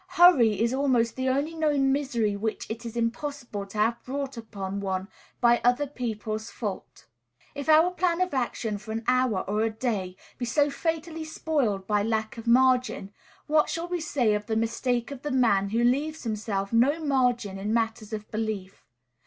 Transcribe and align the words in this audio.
Hurry 0.17 0.59
is 0.59 0.73
almost 0.73 1.15
the 1.15 1.29
only 1.29 1.53
known 1.53 1.91
misery 1.91 2.35
which 2.35 2.65
it 2.71 2.87
is 2.87 2.97
impossible 2.97 3.67
to 3.67 3.77
have 3.77 4.03
brought 4.03 4.35
upon 4.35 4.79
one 4.79 5.07
by 5.39 5.61
other 5.63 5.85
people's 5.85 6.49
fault. 6.49 7.05
If 7.53 7.69
our 7.69 7.91
plan 7.91 8.19
of 8.19 8.33
action 8.33 8.79
for 8.79 8.91
an 8.93 9.03
hour 9.07 9.41
or 9.41 9.61
a 9.61 9.69
day 9.69 10.15
be 10.39 10.45
so 10.45 10.71
fatally 10.71 11.23
spoiled 11.23 11.85
by 11.85 12.01
lack 12.01 12.35
of 12.39 12.47
margin, 12.47 13.13
what 13.45 13.69
shall 13.69 13.87
we 13.87 14.01
say 14.01 14.33
of 14.33 14.47
the 14.47 14.55
mistake 14.55 15.11
of 15.11 15.21
the 15.21 15.29
man 15.29 15.69
who 15.69 15.83
leaves 15.83 16.23
himself 16.23 16.73
no 16.73 16.99
margin 16.99 17.59
in 17.59 17.71
matters 17.71 18.11
of 18.11 18.27
belief? 18.31 18.83